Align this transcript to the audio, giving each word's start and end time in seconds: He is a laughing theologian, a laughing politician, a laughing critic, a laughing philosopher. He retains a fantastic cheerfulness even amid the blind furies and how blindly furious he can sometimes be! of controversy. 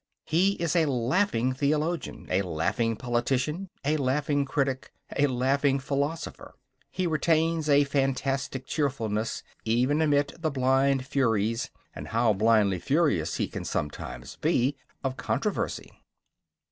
He 0.25 0.53
is 0.53 0.75
a 0.75 0.87
laughing 0.87 1.53
theologian, 1.53 2.25
a 2.31 2.41
laughing 2.41 2.95
politician, 2.95 3.69
a 3.85 3.97
laughing 3.97 4.45
critic, 4.45 4.91
a 5.15 5.27
laughing 5.27 5.77
philosopher. 5.77 6.55
He 6.89 7.05
retains 7.05 7.69
a 7.69 7.83
fantastic 7.83 8.65
cheerfulness 8.65 9.43
even 9.63 10.01
amid 10.01 10.33
the 10.39 10.49
blind 10.49 11.05
furies 11.05 11.69
and 11.93 12.07
how 12.07 12.33
blindly 12.33 12.79
furious 12.79 13.35
he 13.35 13.47
can 13.47 13.63
sometimes 13.63 14.37
be! 14.37 14.75
of 15.03 15.17
controversy. 15.17 15.91